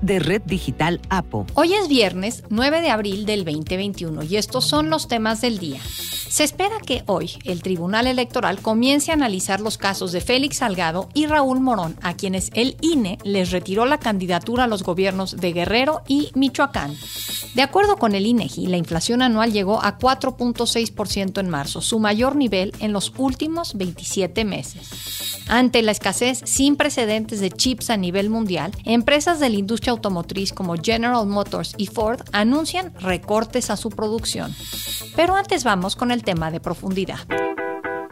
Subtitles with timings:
[0.00, 1.46] de Red Digital APO.
[1.54, 5.80] Hoy es viernes 9 de abril del 2021 y estos son los temas del día.
[6.28, 11.08] Se espera que hoy el Tribunal Electoral comience a analizar los casos de Félix Salgado
[11.14, 15.52] y Raúl Morón, a quienes el INE les retiró la candidatura a los gobiernos de
[15.52, 16.94] Guerrero y Michoacán.
[17.54, 22.36] De acuerdo con el INEGI, la inflación anual llegó a 4.6% en marzo, su mayor
[22.36, 24.90] nivel en los últimos 27 meses.
[25.48, 29.94] Ante la escasez sin precedentes de chips a nivel mundial, empresas de la industria
[30.54, 34.54] como General Motors y Ford anuncian recortes a su producción.
[35.14, 37.18] Pero antes vamos con el tema de profundidad.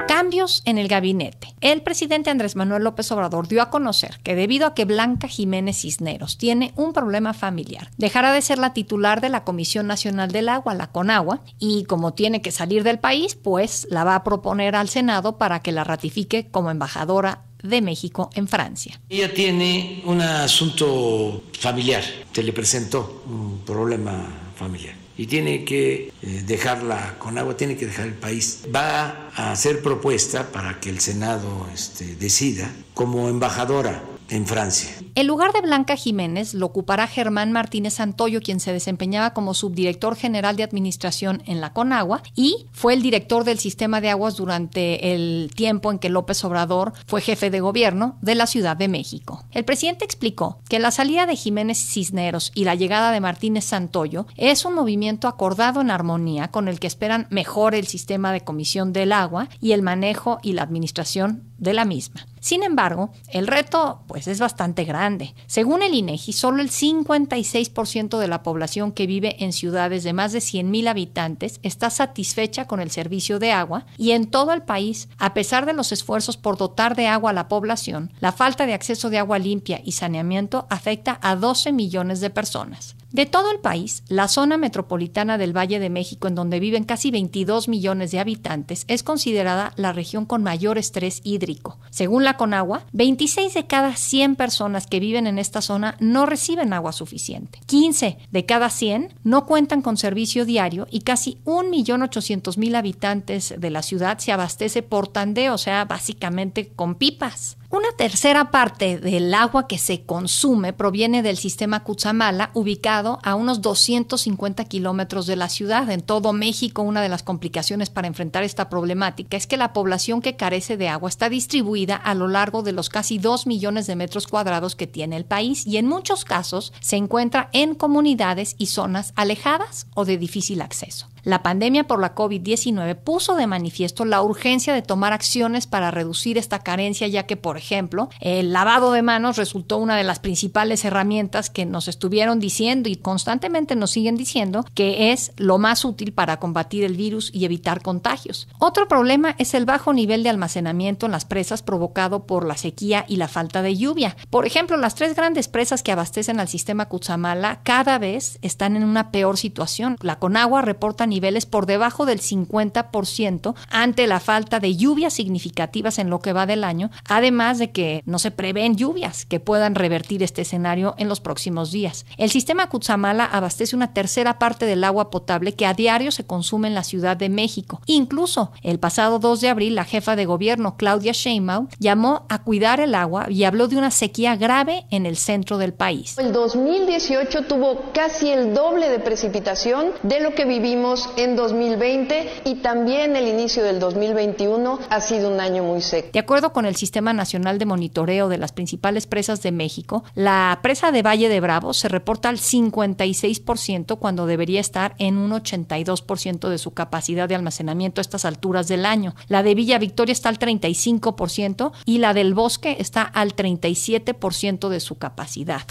[0.07, 1.55] Cambios en el gabinete.
[1.61, 5.81] El presidente Andrés Manuel López Obrador dio a conocer que debido a que Blanca Jiménez
[5.81, 10.51] Cisneros tiene un problema familiar, dejará de ser la titular de la Comisión Nacional del
[10.51, 14.77] Agua, la CONAGUA, y como tiene que salir del país, pues la va a proponer
[14.77, 19.01] al Senado para que la ratifique como embajadora de México en Francia.
[19.09, 26.43] Ella tiene un asunto familiar, se le presentó un problema familiar y tiene que eh,
[26.47, 28.61] dejarla con agua, tiene que dejar el país.
[28.75, 34.91] Va a hacer propuesta para que el Senado este, decida como embajadora en Francia.
[35.15, 40.17] El lugar de Blanca Jiménez lo ocupará Germán Martínez Santoyo, quien se desempeñaba como subdirector
[40.17, 45.15] general de administración en la Conagua y fue el director del sistema de aguas durante
[45.15, 49.45] el tiempo en que López Obrador fue jefe de gobierno de la Ciudad de México.
[49.53, 54.27] El presidente explicó que la salida de Jiménez Cisneros y la llegada de Martínez Santoyo
[54.37, 58.93] es un movimiento acordado en armonía con el que esperan mejor el sistema de comisión
[58.93, 62.27] del agua y el manejo y la administración de la misma.
[62.41, 65.04] Sin embargo, el reto pues es bastante grande.
[65.47, 70.33] Según el INEGI, solo el 56% de la población que vive en ciudades de más
[70.33, 75.09] de 100.000 habitantes está satisfecha con el servicio de agua y en todo el país,
[75.19, 78.75] a pesar de los esfuerzos por dotar de agua a la población, la falta de
[78.75, 82.97] acceso de agua limpia y saneamiento afecta a 12 millones de personas.
[83.15, 87.13] De todo el país, la zona metropolitana del Valle de México, en donde viven casi
[87.13, 91.79] 22 millones de habitantes, es considerada la región con mayor estrés hídrico.
[91.91, 96.73] Según la Conagua, 26 de cada 100 personas que viven en esta zona no reciben
[96.73, 97.61] agua suficiente.
[97.67, 103.83] 15 de cada 100 no cuentan con servicio diario y casi 1.800.000 habitantes de la
[103.83, 107.59] ciudad se abastece por tandeo, o sea, básicamente con pipas.
[107.75, 113.63] Una tercera parte del agua que se consume proviene del sistema Cutzamala, ubicado a unos
[113.63, 115.91] 250 kilómetros de la ciudad.
[115.91, 120.23] En todo México, una de las complicaciones para enfrentar esta problemática es que la población
[120.23, 123.97] que carece de agua está distribuida a lo largo de los casi 2 millones de
[123.97, 128.67] metros cuadrados que tiene el país y en muchos casos se encuentra en comunidades y
[128.67, 131.09] zonas alejadas o de difícil acceso.
[131.25, 136.37] La pandemia por la COVID-19 puso de manifiesto la urgencia de tomar acciones para reducir
[136.37, 140.85] esta carencia, ya que, por ejemplo, el lavado de manos resultó una de las principales
[140.85, 146.13] herramientas que nos estuvieron diciendo y constantemente nos siguen diciendo que es lo más útil
[146.13, 148.47] para combatir el virus y evitar contagios.
[148.59, 153.07] Otro problema es el bajo nivel de almacenamiento en las presas provocado por la sequía
[153.09, 154.17] y la falta de lluvia.
[154.29, 158.85] Por ejemplo, las tres grandes presas que abastecen al sistema Cutzamala cada vez están en
[158.85, 159.97] una peor situación.
[160.03, 166.11] La Conagua reporta niveles por debajo del 50% ante la falta de lluvias significativas en
[166.11, 170.25] lo que va del año, además de que no se prevén lluvias que puedan revertir
[170.25, 172.05] este escenario en los próximos días.
[172.19, 176.67] El sistema Cutzamala abastece una tercera parte del agua potable que a diario se consume
[176.67, 177.81] en la Ciudad de México.
[177.87, 182.81] Incluso el pasado 2 de abril, la jefa de gobierno, Claudia Sheinbaum, llamó a cuidar
[182.81, 186.19] el agua y habló de una sequía grave en el centro del país.
[186.19, 192.57] El 2018 tuvo casi el doble de precipitación de lo que vivimos en 2020 y
[192.57, 196.09] también el inicio del 2021 ha sido un año muy seco.
[196.13, 200.59] De acuerdo con el Sistema Nacional de Monitoreo de las principales presas de México, la
[200.63, 206.49] presa de Valle de Bravo se reporta al 56% cuando debería estar en un 82%
[206.49, 209.15] de su capacidad de almacenamiento a estas alturas del año.
[209.29, 214.81] La de Villa Victoria está al 35% y la del Bosque está al 37% de
[214.81, 215.63] su capacidad.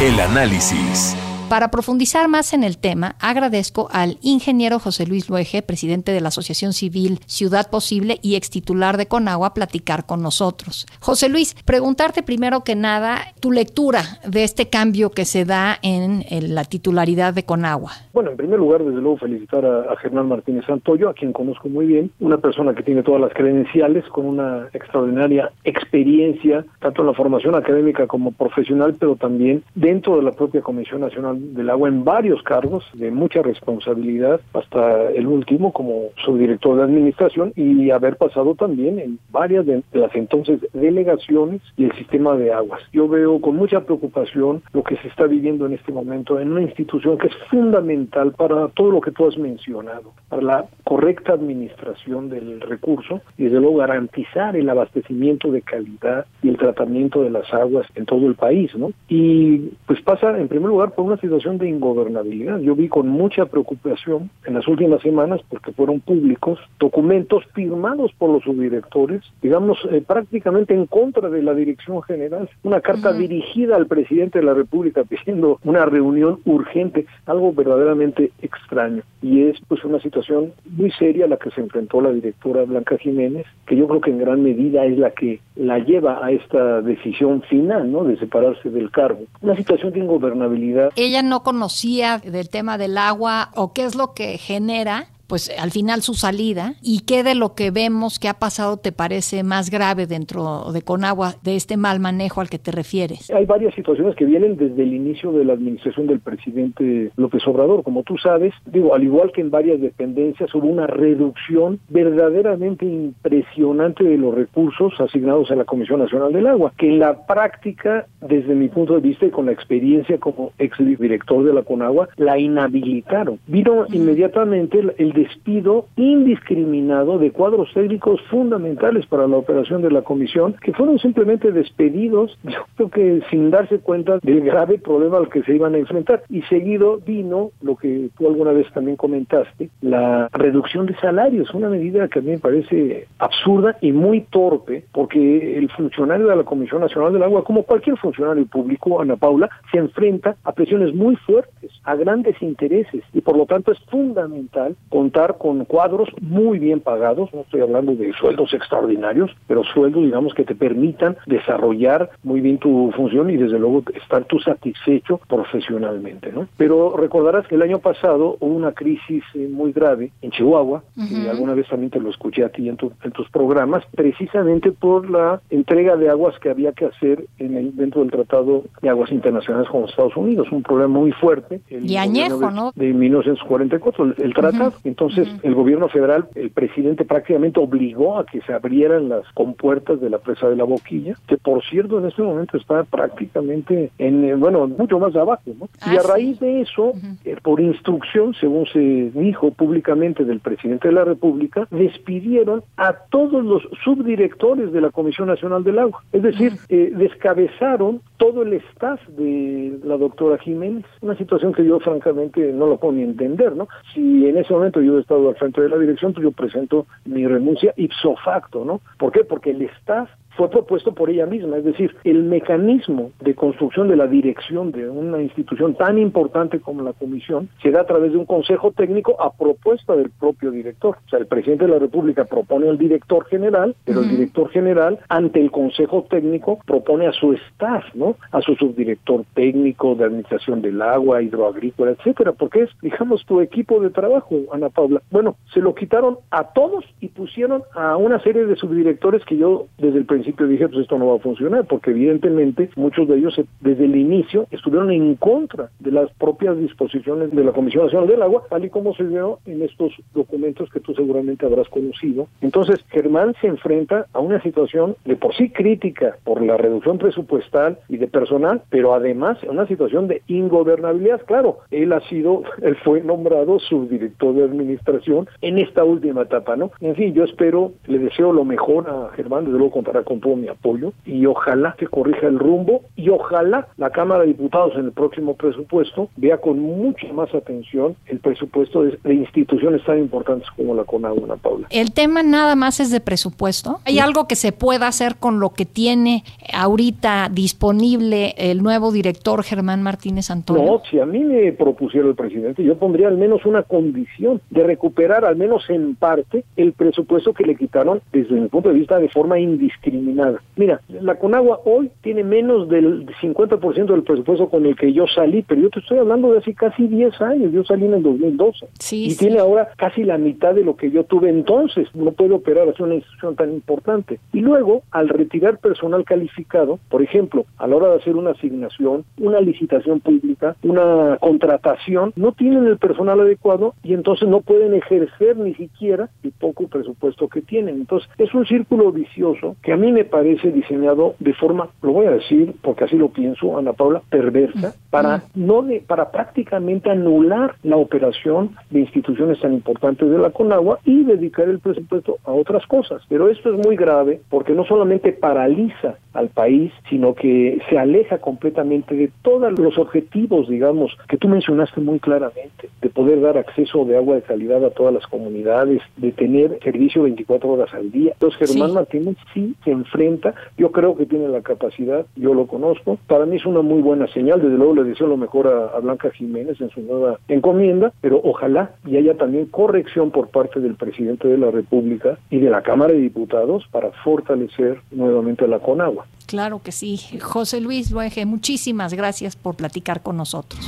[0.00, 1.16] El análisis.
[1.50, 6.28] Para profundizar más en el tema, agradezco al ingeniero José Luis Luege, presidente de la
[6.28, 10.86] Asociación Civil Ciudad Posible y ex titular de Conagua, platicar con nosotros.
[11.00, 16.22] José Luis, preguntarte primero que nada tu lectura de este cambio que se da en,
[16.54, 17.94] la titularidad de Conagua.
[18.12, 21.86] Bueno, en primer lugar, desde luego, felicitar a, Germán Martínez Santoyo, a quien conozco muy
[21.86, 27.14] bien, una persona que tiene todas las credenciales, con una extraordinaria experiencia, tanto en la
[27.14, 32.04] formación académica como profesional, pero también dentro de la propia Comisión Nacional del Agua en
[32.04, 38.54] varios cargos de mucha responsabilidad, hasta el último como subdirector de Administración y haber pasado
[38.54, 42.80] también en varias de las entonces delegaciones y el sistema de aguas.
[42.92, 46.62] Yo veo con mucha preocupación lo que se está viviendo en este momento en una
[46.62, 52.28] institución que es fundamental para todo lo que tú has mencionado, para la correcta administración
[52.28, 57.52] del recurso y desde luego garantizar el abastecimiento de calidad y el tratamiento de las
[57.52, 58.92] aguas en todo el país, ¿no?
[59.08, 62.58] Y pues pasa en primer lugar por una situación de ingobernabilidad.
[62.58, 68.30] Yo vi con mucha preocupación en las últimas semanas, porque fueron públicos, documentos firmados por
[68.30, 73.86] los subdirectores, digamos, eh, prácticamente en contra de la dirección general, una carta dirigida al
[73.86, 79.02] presidente de la República pidiendo una reunión urgente, algo verdaderamente extraño.
[79.22, 82.98] Y es pues una situación muy seria a la que se enfrentó la directora Blanca
[82.98, 86.80] Jiménez, que yo creo que en gran medida es la que la lleva a esta
[86.80, 88.02] decisión final, ¿no?
[88.02, 89.20] De separarse del cargo.
[89.42, 90.90] Una situación de ingobernabilidad.
[90.96, 95.70] Ella no conocía del tema del agua o qué es lo que genera pues al
[95.70, 99.70] final su salida y qué de lo que vemos que ha pasado te parece más
[99.70, 103.30] grave dentro de Conagua de este mal manejo al que te refieres.
[103.30, 107.84] Hay varias situaciones que vienen desde el inicio de la administración del presidente López Obrador,
[107.84, 114.02] como tú sabes, digo, al igual que en varias dependencias hubo una reducción verdaderamente impresionante
[114.02, 118.56] de los recursos asignados a la Comisión Nacional del Agua, que en la práctica, desde
[118.56, 122.36] mi punto de vista y con la experiencia como ex director de la Conagua, la
[122.36, 123.38] inhabilitaron.
[123.46, 130.54] Vino inmediatamente el despido indiscriminado de cuadros técnicos fundamentales para la operación de la comisión,
[130.62, 135.42] que fueron simplemente despedidos, yo creo que sin darse cuenta del grave problema al que
[135.42, 136.22] se iban a enfrentar.
[136.28, 141.68] Y seguido vino lo que tú alguna vez también comentaste, la reducción de salarios, una
[141.68, 146.44] medida que a mí me parece absurda y muy torpe, porque el funcionario de la
[146.44, 151.16] Comisión Nacional del Agua, como cualquier funcionario público, Ana Paula, se enfrenta a presiones muy
[151.16, 156.60] fuertes, a grandes intereses, y por lo tanto es fundamental con contar con cuadros muy
[156.60, 162.10] bien pagados, no estoy hablando de sueldos extraordinarios, pero sueldos, digamos, que te permitan desarrollar
[162.22, 166.46] muy bien tu función y desde luego estar tú satisfecho profesionalmente, ¿no?
[166.56, 171.26] Pero recordarás que el año pasado hubo una crisis eh, muy grave en Chihuahua, y
[171.26, 175.40] alguna vez también te lo escuché a ti en, en, tus programas, precisamente por la
[175.50, 179.68] entrega de aguas que había que hacer en el, dentro del Tratado de Aguas Internacionales
[179.68, 181.60] con Estados Unidos, un problema muy fuerte.
[181.68, 182.70] y añejo, ¿no?
[182.76, 184.72] De 1944, el, el tratado.
[185.00, 190.10] Entonces, el gobierno federal, el presidente prácticamente obligó a que se abrieran las compuertas de
[190.10, 194.34] la presa de la Boquilla, que por cierto en este momento está prácticamente en, eh,
[194.34, 195.70] bueno, mucho más abajo, ¿no?
[195.90, 196.92] y a raíz de eso,
[197.24, 203.42] eh, por instrucción, según se dijo públicamente del presidente de la República, despidieron a todos
[203.42, 206.02] los subdirectores de la Comisión Nacional del Agua.
[206.12, 211.80] Es decir, eh, descabezaron todo el staff de la doctora Jiménez, una situación que yo
[211.80, 213.66] francamente no lo puedo ni entender, ¿no?
[213.94, 216.86] Si en ese momento yo he estado al frente de la dirección, pues yo presento
[217.06, 218.82] mi renuncia ipso facto, ¿no?
[218.98, 219.24] ¿Por qué?
[219.24, 223.96] Porque el staff fue propuesto por ella misma, es decir, el mecanismo de construcción de
[223.96, 228.18] la dirección de una institución tan importante como la comisión se da a través de
[228.18, 230.96] un consejo técnico a propuesta del propio director.
[231.06, 234.98] O sea, el presidente de la República propone al director general, pero el director general
[235.08, 238.16] ante el consejo técnico propone a su staff, ¿no?
[238.32, 243.80] A su subdirector técnico de administración del agua, hidroagrícola, etcétera, porque es, digamos, tu equipo
[243.80, 245.02] de trabajo, Ana Paula.
[245.10, 249.66] Bueno, se lo quitaron a todos y pusieron a una serie de subdirectores que yo
[249.78, 253.40] desde el principio dije, pues esto no va a funcionar, porque evidentemente muchos de ellos
[253.60, 258.22] desde el inicio estuvieron en contra de las propias disposiciones de la Comisión Nacional del
[258.22, 262.28] Agua, tal y como se vio en estos documentos que tú seguramente habrás conocido.
[262.42, 267.78] Entonces, Germán se enfrenta a una situación de por sí crítica por la reducción presupuestal
[267.88, 271.22] y de personal, pero además una situación de ingobernabilidad.
[271.26, 276.70] Claro, él ha sido, él fue nombrado subdirector de administración en esta última etapa, ¿no?
[276.80, 280.34] En fin, yo espero, le deseo lo mejor a Germán, desde luego contará con todo
[280.34, 284.86] mi apoyo y ojalá que corrija el rumbo y ojalá la Cámara de Diputados en
[284.86, 290.74] el próximo presupuesto vea con mucha más atención el presupuesto de, instituciones tan importantes como
[290.74, 291.68] la CONAGUA, Paula.
[291.70, 293.78] El tema nada más es de presupuesto.
[293.84, 299.44] ¿Hay algo que se pueda hacer con lo que tiene ahorita disponible el nuevo director
[299.44, 300.64] Germán Martínez Antonio?
[300.64, 304.64] No, si a mí me propusiera el presidente, yo pondría al menos una condición de
[304.64, 308.98] recuperar al menos en parte el presupuesto que le quitaron desde mi punto de vista
[308.98, 310.42] de forma indiscriminada eliminada.
[310.56, 315.42] Mira, la Conagua hoy tiene menos del 50% del presupuesto con el que yo salí,
[315.42, 318.68] pero yo te estoy hablando de hace casi 10 años, yo salí en el 2012.
[318.78, 319.18] Sí, y sí.
[319.18, 321.88] tiene ahora casi la mitad de lo que yo tuve entonces.
[321.94, 324.20] No puede operar así una institución tan importante.
[324.32, 329.04] Y luego, al retirar personal calificado, por ejemplo, a la hora de hacer una asignación,
[329.18, 335.36] una licitación pública, una contratación, no tienen el personal adecuado y entonces no pueden ejercer
[335.36, 337.76] ni siquiera el poco presupuesto que tienen.
[337.76, 342.06] Entonces, es un círculo vicioso que a mí me parece diseñado de forma, lo voy
[342.06, 347.54] a decir porque así lo pienso, Ana Paula, perversa, para no de- para prácticamente anular
[347.62, 352.66] la operación de instituciones tan importantes de la Conagua y dedicar el presupuesto a otras
[352.66, 353.02] cosas.
[353.08, 358.18] Pero esto es muy grave porque no solamente paraliza al país, sino que se aleja
[358.18, 363.84] completamente de todos los objetivos, digamos, que tú mencionaste muy claramente, de poder dar acceso
[363.84, 368.12] de agua de calidad a todas las comunidades, de tener servicio 24 horas al día.
[368.12, 368.74] Entonces Germán Sí.
[368.74, 373.36] Martínez sí se enfrenta, yo creo que tiene la capacidad, yo lo conozco, para mí
[373.36, 376.60] es una muy buena señal, desde luego le deseo lo mejor a, a Blanca Jiménez
[376.60, 381.38] en su nueva encomienda, pero ojalá y haya también corrección por parte del presidente de
[381.38, 386.06] la República y de la Cámara de Diputados para fortalecer nuevamente la Conagua.
[386.26, 386.98] Claro que sí.
[387.20, 390.60] José Luis Luege, muchísimas gracias por platicar con nosotros.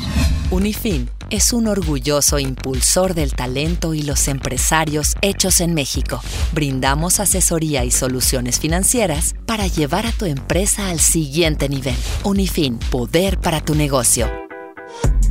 [0.52, 6.20] Unifin es un orgulloso impulsor del talento y los empresarios hechos en México.
[6.52, 11.96] Brindamos asesoría y soluciones financieras para llevar a tu empresa al siguiente nivel.
[12.22, 14.30] Unifin, poder para tu negocio.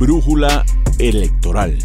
[0.00, 0.64] Brújula
[0.98, 1.78] electoral.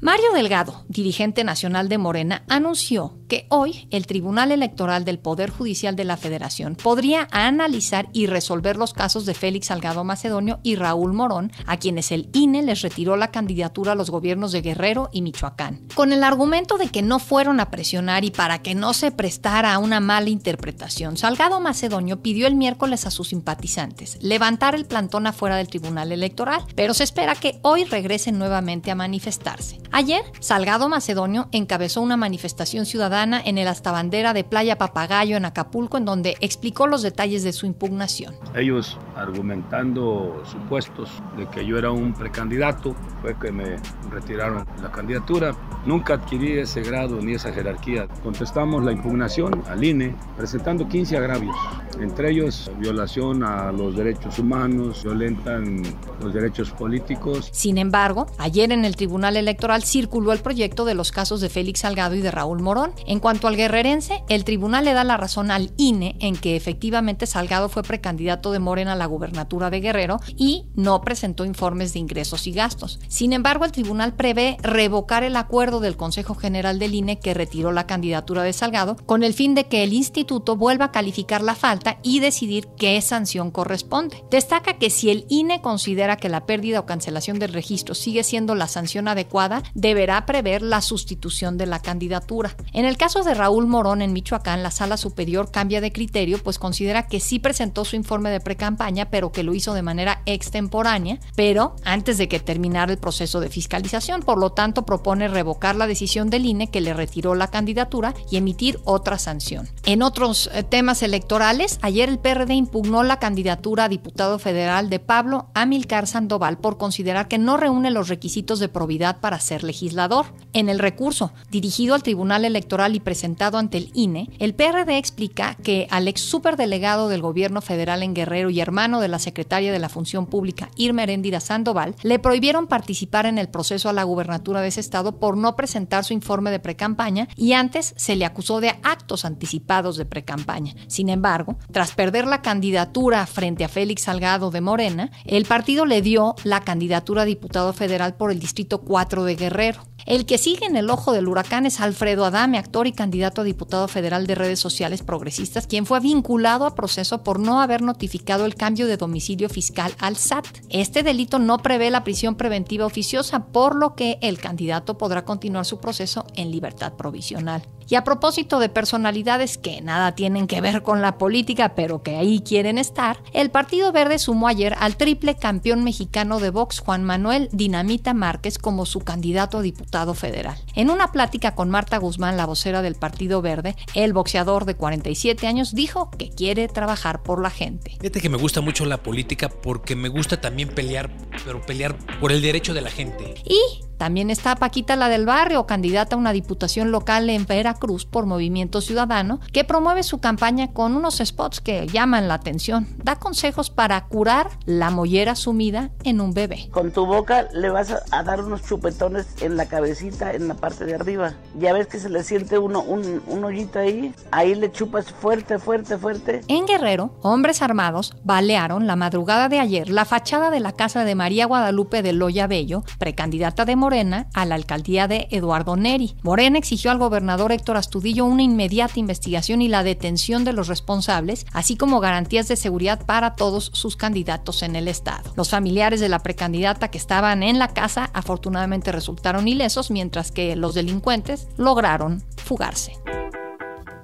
[0.00, 5.96] Mario Delgado, dirigente nacional de Morena, anunció que hoy el Tribunal Electoral del Poder Judicial
[5.96, 11.14] de la Federación podría analizar y resolver los casos de Félix Salgado Macedonio y Raúl
[11.14, 15.20] Morón, a quienes el INE les retiró la candidatura a los gobiernos de Guerrero y
[15.20, 15.80] Michoacán.
[15.96, 19.74] Con el argumento de que no fueron a presionar y para que no se prestara
[19.74, 25.26] a una mala interpretación, Salgado Macedonio pidió el miércoles a sus simpatizantes levantar el plantón
[25.26, 29.80] afuera del Tribunal Electoral, pero se espera que hoy regresen nuevamente a manifestarse.
[29.90, 35.44] Ayer, Salgado Macedonio encabezó una manifestación ciudadana en el hasta bandera de Playa Papagayo en
[35.44, 38.34] Acapulco, en donde explicó los detalles de su impugnación.
[38.54, 43.76] Ellos argumentando supuestos de que yo era un precandidato, fue que me
[44.10, 45.56] retiraron la candidatura.
[45.86, 48.06] Nunca adquirí ese grado ni esa jerarquía.
[48.22, 51.56] Contestamos la impugnación al INE presentando 15 agravios,
[52.00, 55.82] entre ellos violación a los derechos humanos, violentan
[56.22, 57.48] los derechos políticos.
[57.52, 61.80] Sin embargo, ayer en el Tribunal Electoral circuló el proyecto de los casos de Félix
[61.80, 62.92] Salgado y de Raúl Morón.
[63.06, 67.26] En cuanto al guerrerense, el tribunal le da la razón al INE en que efectivamente
[67.26, 71.98] Salgado fue precandidato de Morena a la gubernatura de Guerrero y no presentó informes de
[71.98, 73.00] ingresos y gastos.
[73.08, 77.72] Sin embargo, el tribunal prevé revocar el acuerdo del Consejo General del INE que retiró
[77.72, 81.54] la candidatura de Salgado con el fin de que el instituto vuelva a calificar la
[81.54, 84.22] falta y decidir qué sanción corresponde.
[84.30, 88.54] Destaca que si el INE considera que la pérdida o cancelación del registro sigue siendo
[88.54, 92.56] la sanción adecuada, deberá prever la sustitución de la candidatura.
[92.72, 96.58] En el caso de Raúl Morón en Michoacán, la sala superior cambia de criterio, pues
[96.58, 101.18] considera que sí presentó su informe de precampaña, pero que lo hizo de manera extemporánea,
[101.34, 104.22] pero antes de que terminara el proceso de fiscalización.
[104.22, 108.36] Por lo tanto, propone revocar la decisión del INE que le retiró la candidatura y
[108.36, 109.68] emitir otra sanción.
[109.84, 114.98] En otros eh, temas electorales, ayer el PRD impugnó la candidatura a diputado federal de
[114.98, 120.26] Pablo Amilcar Sandoval por considerar que no reúne los requisitos de probidad para ser legislador.
[120.52, 125.54] En el recurso, dirigido al Tribunal Electoral y presentado ante el INE, el PRD explica
[125.54, 129.78] que al ex superdelegado del gobierno federal en Guerrero y hermano de la secretaria de
[129.78, 134.60] la Función Pública, Irma Heréndira Sandoval, le prohibieron participar en el proceso a la gubernatura
[134.60, 138.60] de ese estado por no presentar su informe de precampaña y antes se le acusó
[138.60, 140.74] de actos anticipados de precampaña.
[140.86, 146.02] Sin embargo, tras perder la candidatura frente a Félix Salgado de Morena, el partido le
[146.02, 149.87] dio la candidatura a diputado federal por el Distrito 4 de Guerrero.
[150.06, 153.44] El que sigue en el ojo del huracán es Alfredo Adame, actor y candidato a
[153.44, 158.46] diputado federal de redes sociales progresistas, quien fue vinculado a proceso por no haber notificado
[158.46, 160.46] el cambio de domicilio fiscal al SAT.
[160.70, 165.64] Este delito no prevé la prisión preventiva oficiosa, por lo que el candidato podrá continuar
[165.64, 167.66] su proceso en libertad provisional.
[167.90, 172.16] Y a propósito de personalidades que nada tienen que ver con la política, pero que
[172.16, 177.02] ahí quieren estar, el Partido Verde sumó ayer al triple campeón mexicano de box Juan
[177.02, 180.56] Manuel Dinamita Márquez como su candidato a diputado federal.
[180.74, 185.46] En una plática con Marta Guzmán, la vocera del Partido Verde, el boxeador de 47
[185.46, 187.96] años dijo que quiere trabajar por la gente.
[188.00, 191.10] Fíjate que me gusta mucho la política porque me gusta también pelear,
[191.44, 193.34] pero pelear por el derecho de la gente.
[193.44, 198.26] Y también está Paquita la del Barrio, candidata a una diputación local en Veracruz por
[198.26, 202.86] Movimiento Ciudadano, que promueve su campaña con unos spots que llaman la atención.
[203.02, 206.68] Da consejos para curar la mollera sumida en un bebé.
[206.70, 210.84] Con tu boca le vas a, dar unos chupetones en la cabecita, en la parte
[210.84, 211.34] de arriba.
[211.58, 215.58] Ya ves que se le siente uno, un, un hoyito ahí, ahí le chupas fuerte,
[215.58, 216.40] fuerte, fuerte.
[216.48, 221.14] En Guerrero, hombres armados balearon la madrugada de ayer la fachada de la casa de
[221.14, 226.14] María Guadalupe de Loya Bello, precandidata de Morena a la alcaldía de Eduardo Neri.
[226.22, 231.46] Morena exigió al gobernador Héctor Astudillo una inmediata investigación y la detención de los responsables,
[231.54, 235.32] así como garantías de seguridad para todos sus candidatos en el estado.
[235.36, 240.54] Los familiares de la precandidata que estaban en la casa afortunadamente resultaron ilesos, mientras que
[240.54, 242.92] los delincuentes lograron fugarse.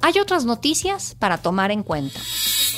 [0.00, 2.20] Hay otras noticias para tomar en cuenta.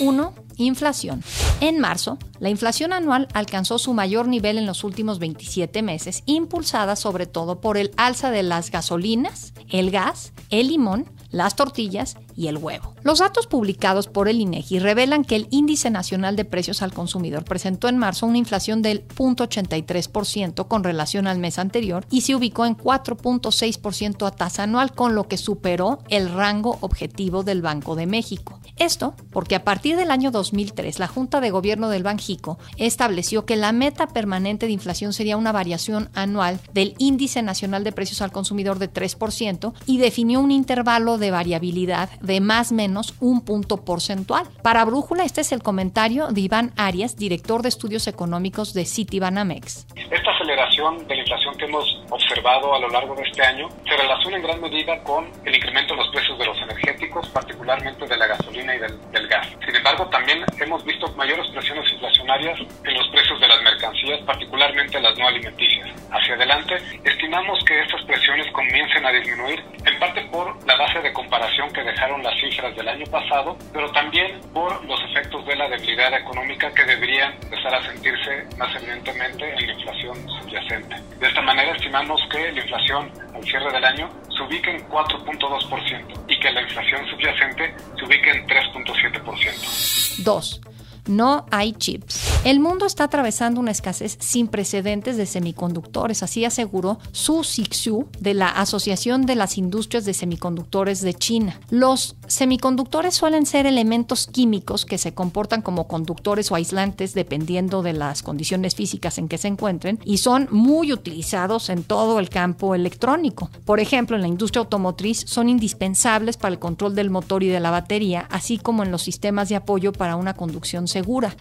[0.01, 0.35] 1.
[0.57, 1.23] Inflación.
[1.61, 6.97] En marzo, la inflación anual alcanzó su mayor nivel en los últimos 27 meses, impulsada
[6.97, 12.49] sobre todo por el alza de las gasolinas, el gas, el limón, las tortillas y
[12.49, 12.96] el huevo.
[13.07, 17.45] Los datos publicados por el INEGI revelan que el Índice Nacional de Precios al Consumidor
[17.45, 22.67] presentó en marzo una inflación del 0.83% con relación al mes anterior y se ubicó
[22.67, 28.07] en 4.6% a tasa anual, con lo que superó el rango objetivo del Banco de
[28.07, 28.59] México.
[28.77, 33.55] Esto porque a partir del año 2003 la Junta de Gobierno del Banjico estableció que
[33.55, 38.33] la meta permanente de inflación sería una variación anual del Índice Nacional de Precios al
[38.33, 43.85] Consumidor de 3% y definió un intervalo de variabilidad de más o menos un punto
[43.85, 44.47] porcentual.
[44.63, 49.87] Para Brújula, este es el comentario de Iván Arias, director de estudios económicos de Citibanamex.
[50.11, 53.97] Esta aceleración de la inflación que hemos observado a lo largo de este año se
[53.97, 58.17] relaciona en gran medida con el incremento de los precios de los energéticos, particularmente de
[58.17, 59.47] la gasolina y del, del gas.
[59.67, 65.01] Sin embargo, también hemos visto mayores presiones inflacionarias en los precios de las mercancías, particularmente
[65.01, 65.91] las no alimenticias.
[66.11, 71.13] Hacia adelante, estimamos que estas presiones comiencen a disminuir, en parte por la base de
[71.13, 75.69] comparación que dejaron las cifras del año pasado, pero también por los efectos de la
[75.69, 80.97] debilidad económica que deberían empezar a sentirse más evidentemente en la inflación subyacente.
[81.19, 86.25] De esta manera estimamos que la inflación al cierre del año se ubique en 4.2%
[86.29, 90.23] y que la inflación subyacente se ubique en 3.7%.
[90.25, 90.61] 2
[91.07, 92.21] no hay chips.
[92.45, 98.35] El mundo está atravesando una escasez sin precedentes de semiconductores, así aseguró Su Xixiu de
[98.35, 101.61] la Asociación de las Industrias de Semiconductores de China.
[101.71, 107.93] Los semiconductores suelen ser elementos químicos que se comportan como conductores o aislantes dependiendo de
[107.93, 112.75] las condiciones físicas en que se encuentren y son muy utilizados en todo el campo
[112.75, 113.51] electrónico.
[113.65, 117.61] Por ejemplo, en la industria automotriz son indispensables para el control del motor y de
[117.61, 120.89] la batería, así como en los sistemas de apoyo para una conducción.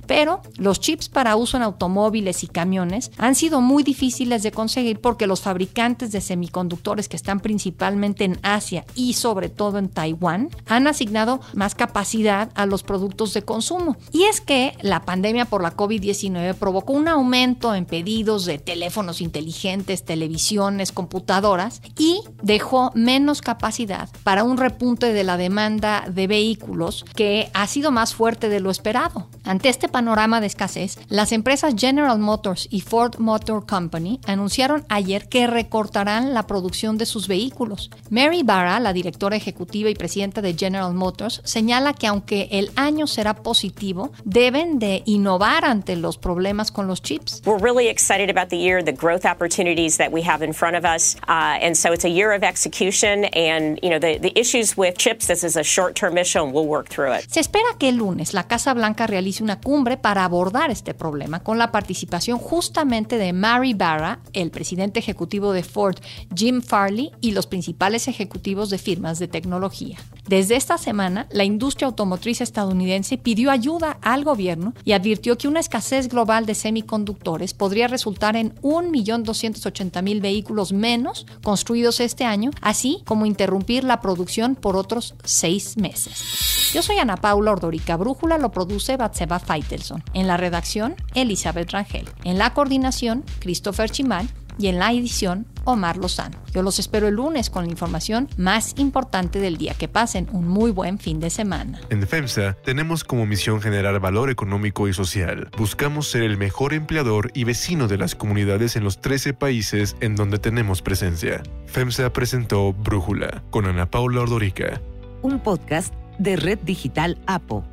[0.05, 5.01] Pero los chips para uso en automóviles y camiones han sido muy difíciles de conseguir
[5.01, 10.49] porque los fabricantes de semiconductores que están principalmente en Asia y sobre todo en Taiwán
[10.65, 13.97] han asignado más capacidad a los productos de consumo.
[14.11, 19.21] Y es que la pandemia por la COVID-19 provocó un aumento en pedidos de teléfonos
[19.21, 27.05] inteligentes, televisiones, computadoras y dejó menos capacidad para un repunte de la demanda de vehículos
[27.15, 29.27] que ha sido más fuerte de lo esperado.
[29.45, 35.29] Ante este panorama de escasez, las empresas General Motors y Ford Motor Company anunciaron ayer
[35.29, 37.91] que recortarán la producción de sus vehículos.
[38.09, 43.05] Mary Barra, la directora ejecutiva y presidenta de General Motors, señala que aunque el año
[43.05, 47.43] será positivo, deben de innovar ante los problemas con los chips.
[47.45, 50.85] We're really excited about the year, the growth opportunities that we have in front of
[50.85, 53.25] us, uh, and so it's a year of execution.
[53.35, 56.67] And you know the, the issues with chips, this is a short-term issue, and we'll
[56.67, 57.29] work through it.
[57.29, 61.41] Se espera que el lunes la Casa Blanca realice una cumbre para abordar este problema
[61.41, 65.97] con la participación justamente de Mary Barra, el presidente ejecutivo de Ford,
[66.35, 69.97] Jim Farley y los principales ejecutivos de firmas de tecnología.
[70.27, 75.59] Desde esta semana, la industria automotriz estadounidense pidió ayuda al gobierno y advirtió que una
[75.59, 83.27] escasez global de semiconductores podría resultar en 1.280.000 vehículos menos construidos este año, así como
[83.27, 86.71] interrumpir la producción por otros seis meses.
[86.73, 90.03] Yo soy Ana Paula Ordorica Brújula, lo produce Batseba Feitelson.
[90.13, 92.07] En la redacción, Elizabeth Rangel.
[92.23, 94.27] En la coordinación, Christopher Chimal.
[94.57, 96.37] Y en la edición, Omar Lozano.
[96.53, 99.73] Yo los espero el lunes con la información más importante del día.
[99.73, 101.81] Que pasen un muy buen fin de semana.
[101.89, 105.49] En FEMSA tenemos como misión generar valor económico y social.
[105.57, 110.15] Buscamos ser el mejor empleador y vecino de las comunidades en los 13 países en
[110.15, 111.43] donde tenemos presencia.
[111.65, 114.79] FEMSA presentó Brújula con Ana Paula Ordorica.
[115.21, 117.65] Un podcast de Red Digital APO.